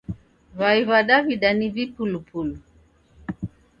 [0.59, 2.55] W'ai wa daw'ida ni vipulupulu